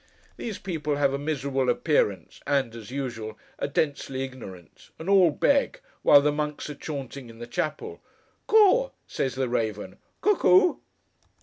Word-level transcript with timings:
These 0.35 0.57
people 0.57 0.95
have 0.95 1.13
a 1.13 1.19
miserable 1.19 1.69
appearance, 1.69 2.41
and 2.47 2.73
(as 2.75 2.89
usual) 2.89 3.37
are 3.59 3.67
densely 3.67 4.23
ignorant, 4.23 4.89
and 4.97 5.07
all 5.07 5.29
beg, 5.29 5.79
while 6.01 6.21
the 6.21 6.31
monks 6.31 6.71
are 6.71 6.73
chaunting 6.73 7.29
in 7.29 7.37
the 7.37 7.45
chapel. 7.45 8.01
'Caw!' 8.47 8.89
says 9.05 9.35
the 9.35 9.47
raven, 9.47 9.99
'Cuckoo! 10.21 10.77